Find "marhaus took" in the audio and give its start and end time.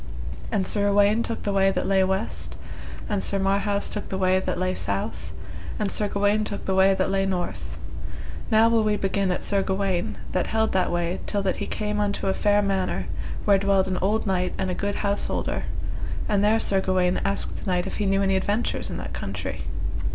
3.37-4.09